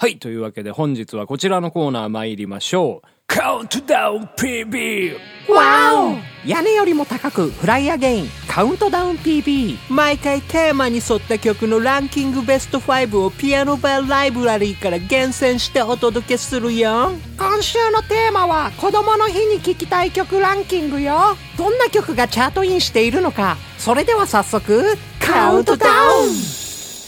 [0.00, 3.08] はいというわけで本日はこちらのコーナー参りましょう。
[3.26, 5.12] カウントダウン PB
[5.52, 6.48] わお!
[6.48, 17.10] 屋根よりも高くフライアゲインカウントダウン PB 毎回テーマに沿った曲のランキングベスト5をピアノバーライブラリーから厳選してお届けするよ。
[17.36, 21.36] 今週のテーマは子供の日に聴きたい曲ランキングよ。
[21.58, 23.58] どんな曲がチャートインしているのか。
[23.76, 26.30] それでは早速カウントダウン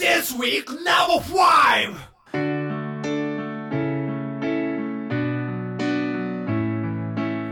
[0.00, 2.09] This week, number five.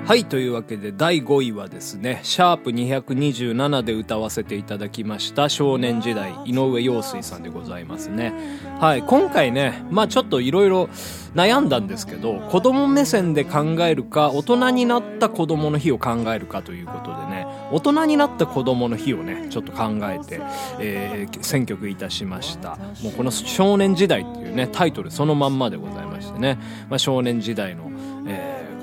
[0.08, 8.32] はいというわけで第5位はですねシャープ227で歌わせていただきました少年時代井上陽水さんでございますね。
[8.80, 10.88] はい今回ねまあちょっといろいろ
[11.34, 20.40] 悩んだんですけど子供目線で考えるか大人になった子供の日を考えるかということでね大人になった子供の日をねちょっと考えて、
[20.80, 22.78] えー選曲いたしました。
[23.02, 27.97] もうこの「少年時代」っていうねタイトルそのまんまでございましてね、まあ、少年時代の、えー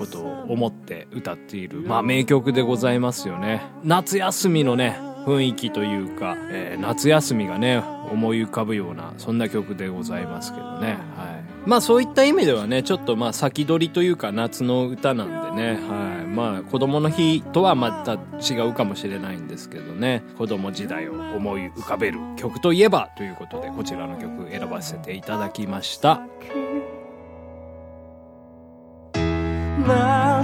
[0.06, 3.62] ことを思って歌っている、まあ、名曲でございますよね。
[3.84, 10.98] 夏休みのね雰囲気というか、えー夏休みがね思い浮かぶようなそんな曲でございますけどね。
[11.18, 11.46] はい。
[11.66, 15.80] まあそういった意味ではねちょっとまあ先取りというか夏の歌なんでね。
[15.88, 16.28] はい。
[16.28, 20.24] まあ子供の日とはまた違うかもしれないんですけどね。
[20.38, 26.22] 子供時代を思い浮かべる曲といえばということでこちらの曲選ばせていただきました。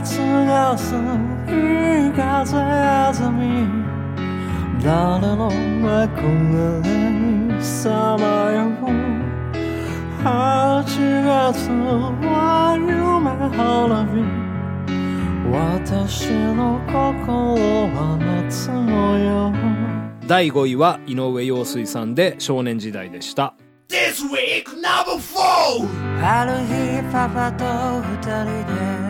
[0.01, 0.81] 夏が過
[1.45, 1.53] ぎ
[2.17, 3.69] 風あみ
[4.83, 8.89] 誰の憧れにさまよう
[10.23, 10.83] 8
[11.23, 11.69] 月
[12.25, 14.11] は夢花火
[15.51, 17.61] 私の心
[17.93, 19.53] は夏のよ
[20.27, 23.53] 第5位は井上陽水さんで少年時代でした。
[23.89, 25.85] This week, number four.
[26.23, 27.65] ある日パパと
[28.01, 29.00] 二人で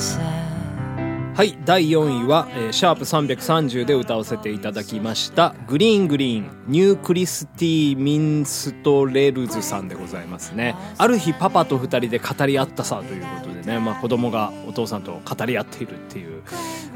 [0.00, 10.74] はい第4位は、えーシャープ330で歌わせていただきました「グリーングリーンニュークリスティ・ミンストレルズさんでございますね。
[10.96, 16.42] ある日パパと2人で語り合ったさということでね、まあ、子供がお父さんと語り合っているっていう、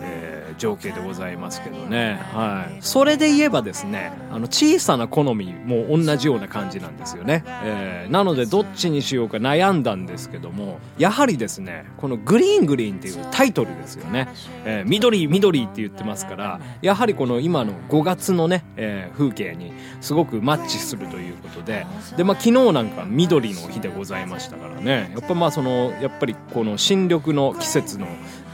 [0.05, 2.21] えー情景でございますけどね。
[2.33, 2.77] はい。
[2.81, 14.29] それで言えばですねあの小さな木の実も同じような感じなんですよね、えーなのでどっちにしようか悩んだんですけどもやはりですねこの「グリーングリーン」っていうタイトルですよね、
[14.65, 25.11] えー緑緑って言ってますからやはりこの今の5月のね、えー風景にすごくマッチするということでで、まあ、昨日なんか緑の日でございましたからね。
[25.13, 28.07] やっぱまあそのやっぱりこの新緑の季節の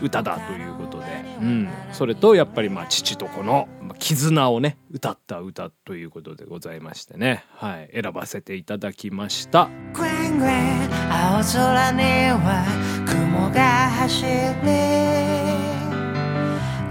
[0.03, 1.00] 歌だということで、
[1.41, 3.69] うん、それとやっぱりまあ父と子の
[3.99, 9.69] 絆をね歌った歌ということでございましてね、はい、選ばせていただきました。
[9.95, 12.65] グレングレン青空には
[13.07, 14.31] 雲が走り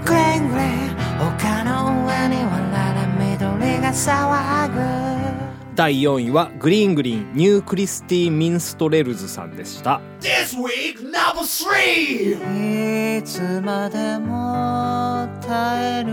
[0.05, 0.89] グリーングリーン
[1.19, 3.05] 丘の上にはララ
[3.37, 5.08] 緑が騒ぐ。
[5.79, 10.01] 第4位はグリーングリーンニュークリスティ・ミンストレルズさんでした。
[10.19, 13.19] This week, number three.
[13.19, 16.11] いつまでも絶える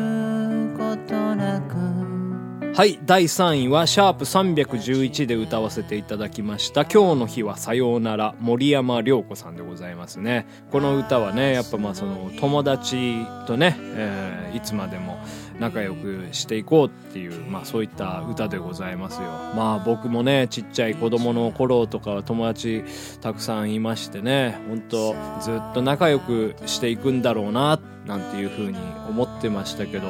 [0.79, 1.96] ことなく
[2.77, 10.47] はい、第3位はシャープ311で歌わせていただきました「今日の日はさようなら」森山良子さんでございますね。
[10.71, 15.19] この歌はねやっぱまあその友達とね、えーいつまでも
[15.59, 19.29] 仲良くしていこうっていう、まあ、そういった歌でございますよ。
[19.55, 22.85] まあ僕もねちっちゃい子供の頃とかは友達
[23.21, 30.09] たくさんいましてね本当ずっと仲良くしていくんだろうななんていうふうに思ってましたけど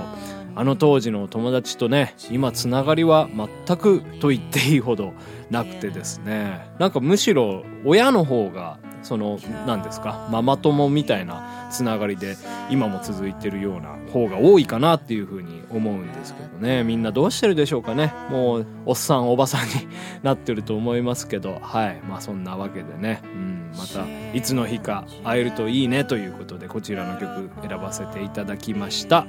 [0.57, 3.29] あの当時の友達とね今つながりは
[3.67, 5.13] 全くと言っていいほど
[5.51, 6.67] なくてですね。
[6.79, 12.37] なんかむしろ親の方がその何ですかママ友みたいなつながりで
[12.71, 16.83] 今も続いてるような方が多いかなっていうふうに思うんですけどね。
[16.83, 18.13] みんなどうしてるでしょうかね。
[18.31, 19.75] もうおっさんおばさんに
[20.23, 21.59] なってると思いますけど。
[21.61, 22.01] はい。
[22.09, 29.27] まあそんなわけでね、うん、またいつの日か会えるといいねということでこちらの曲選ばせていただきました。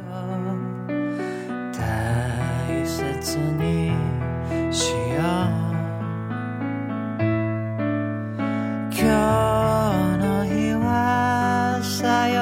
[2.97, 4.73] 切にう
[8.89, 9.05] 今日
[10.17, 12.41] の日はさよ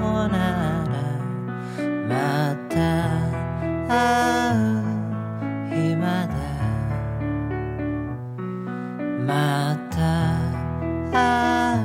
[0.00, 0.34] うな
[0.88, 0.90] ら
[2.08, 2.74] また
[3.86, 3.94] 会
[4.58, 4.74] う
[5.70, 6.34] 日まで。
[9.24, 9.96] また
[11.12, 11.78] 会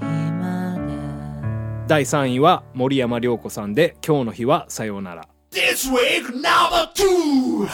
[0.00, 7.66] う第3位は森山良子さんで「今日の日はさようなら」This week number two.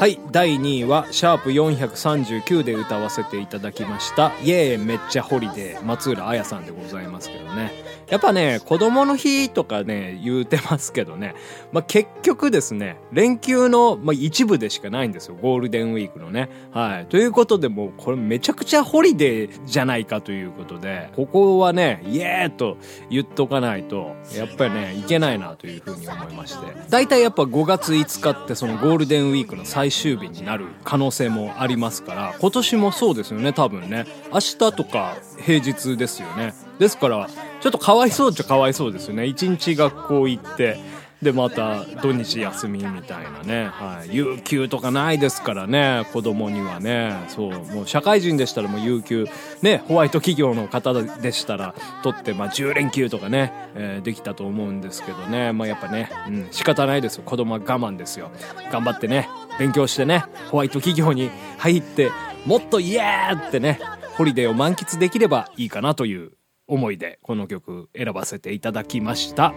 [0.00, 7.72] はい第2位はシャープ439で歌わせていただきました「イエーイめっちゃホリデー」松浦亜弥さんでございますけどね。
[8.08, 11.34] やっぱね子供の日とかね言うてますけどね、
[11.72, 15.36] まあ、結局ですね連休の、まあ、一部でしかないんですよ。
[15.40, 16.50] ゴールデンウィークのね。
[16.72, 17.06] はい。
[17.06, 22.76] ということでもうこれめちゃくちゃホリデーじゃないかということでここはねイエーと
[23.10, 26.66] 言っとかないとやっぱりねいけないなというふうに思いまして。
[26.88, 34.06] 大体やっぱ5月5日ってそのゴールデンウィークの最終日になる可能性もありますから今年もそうですよね多分ね。
[34.32, 36.54] 明日とか平日ですよね。
[36.78, 37.28] ですから
[37.60, 39.26] ちょっとかわいそうっちゃかわいそうですよね。
[39.26, 40.78] 一日学校行って
[41.24, 46.06] でまた土日休みみたいなね、はい、有給とかないですからね。
[46.12, 47.16] 子供にはね。
[47.28, 47.64] そう。
[47.74, 49.26] もう社会人でしたらもう有給。
[49.62, 55.52] ねホワイト企業の方でしたら取って、まあ、10連休とかね、えーできたと思うんですけどね。
[55.52, 57.22] まあやっぱね、うん、仕方ないですよ。
[57.24, 58.30] 子供は我慢ですよ。
[58.70, 59.28] 頑張ってね
[59.58, 62.10] 勉強してねホワイト企業に入って
[62.44, 63.80] もっとイエーってね
[64.16, 66.32] ホリデーを満喫できればいいかなという
[66.66, 69.54] 思いでこの曲選ばせていただきました。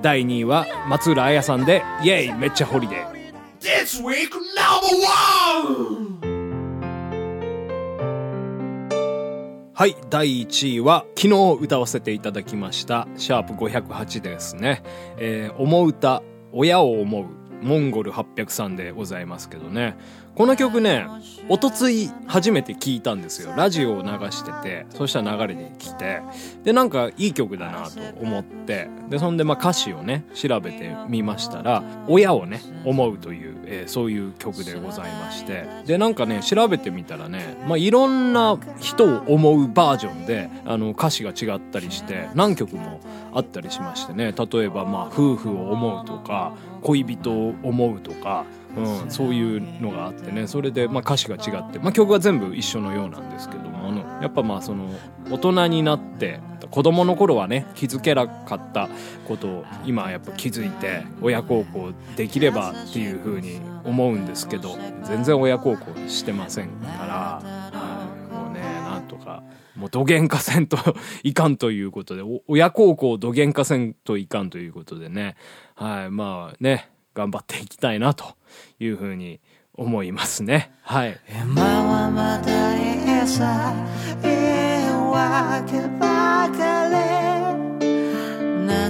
[0.00, 3.16] 第2位は松浦亜弥さんで「イエイめっちゃホリデー」
[3.60, 4.94] This week number
[5.64, 6.36] one.
[9.74, 14.84] はい第1位は昨日歌わせていただきましたシャープ508ですね
[15.18, 16.22] 「えー、思う歌
[16.52, 17.26] 親を思う」
[17.62, 19.96] モンゴル803でございますけどね。
[20.36, 21.06] この曲ね
[21.48, 23.54] おとつい初めて聞いたんですよ。
[23.56, 26.20] ラジオを流しててそしたら流れてきて。
[26.62, 28.90] でなんかいい曲だなと思って。
[29.08, 35.66] でそんでまあ歌詞をね調べてみましたら親をね思うという、えーそういう曲でございまして。
[35.86, 43.00] でなんかね調べてみたらね、まあ、いろんな人を思うバージョンであの歌詞が違ったりして何曲も
[43.32, 44.34] あったりしましてね。
[44.36, 46.54] 例えばまあ夫婦を思うとか
[46.86, 48.44] 恋人を思うとか
[48.76, 50.46] うん、そういうのがあってね。
[50.46, 53.76] それで、まあ、歌詞が違って、まあ、曲は全部一緒のようなんですけども
[54.20, 54.90] やっぱまあその
[55.30, 56.40] 大人になって
[56.70, 58.88] 子供の頃はね気づけなかった
[59.26, 67.65] ことを今はやっぱ気づいて親孝行できればっていうふうに思うんですけど全然親孝行してませんから、
[69.76, 70.78] もうどげんかせんと
[71.22, 75.36] いかんということで親孝行どげんかせんといかんということでね。
[75.74, 78.36] はいまあね頑張っていきたいなと
[78.78, 79.40] いうふうに
[79.74, 80.72] 思いますね。
[80.82, 81.18] はい。
[81.30, 83.72] 今はまだいいさ
[84.22, 87.26] 言い訳ばかり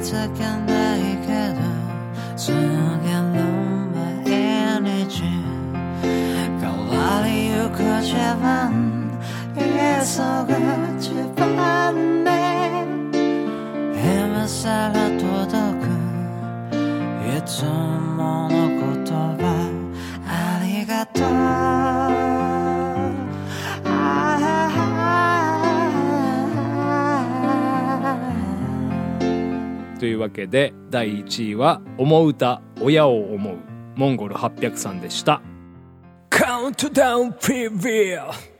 [0.02, 1.60] 情けないけど
[2.36, 2.52] 続
[3.02, 3.42] ける
[3.92, 4.30] 毎
[4.82, 5.22] 日
[6.60, 6.94] 変わ
[7.26, 8.44] りゆく自分
[9.56, 10.52] 急ぐ
[10.98, 12.30] 自分に
[13.94, 15.86] 今さら届く
[17.26, 19.42] いつもの言葉
[20.26, 21.26] ありがとう
[29.98, 33.56] というわけで第1位は「思う歌親を思う」
[33.96, 35.40] モンゴル803でした
[36.28, 38.55] カウントダウン PV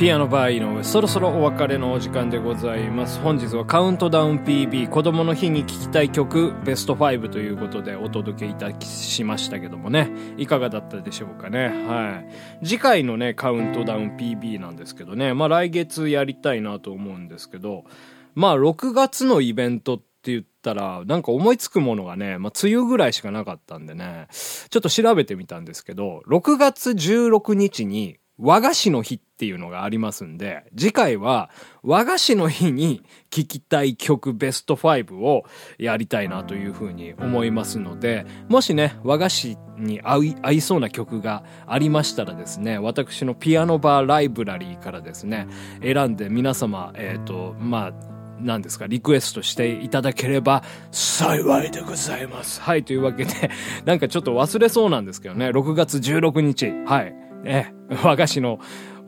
[0.00, 3.20] ピアノバー井上そろそろお別れのお時間でございます。
[3.20, 10.10] 本日はカウントダウン PB 子供の日に聴きたい曲ベスト5ということでお届けいたしましたけどもね。
[10.38, 11.84] いかがだったでしょうかね。
[11.86, 12.24] は
[12.62, 12.66] い。
[12.66, 15.34] 次回のねカウントダウン PB なんですけどね。
[15.34, 17.84] まあ来月やりたいなと思うんですけど
[18.34, 31.48] まあ6月のイベントって言ったら、なんか思いつくものがね、まあ、梅雨ぐらいしかなかったんでね、ちょっと調べてみたんですけど、6月16日に和菓子の日っっていうのがありますんで、次回は
[31.82, 35.44] 和菓子の日に聴きたい曲ベスト5を
[35.78, 45.46] やりたいなというふうに思いますので、もしね、和菓子に合い合いそうな曲がありましたらですね、私のピアノバーライブラリーからですね、
[45.82, 47.92] 選んで皆様、えっ、と、まあ、
[48.42, 52.60] 何ですか、リクエストしていただければ幸いでございます。
[52.60, 53.50] はい、というわけで、
[53.86, 57.72] なんかちょっと忘れそうなんですけどね、6月16日、はい、え、
[58.04, 58.58] 和菓子の、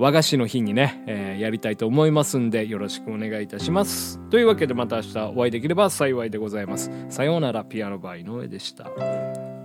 [0.02, 4.18] 和菓子の日にね、えーやりたいと思いますんで、よろしくお願いいたします。
[4.30, 6.90] というわけでまた明日お会いできれば幸いでございます。
[7.08, 8.90] さようなら、ピアノバイの上でした。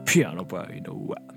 [0.05, 1.36] ピアノバイの上。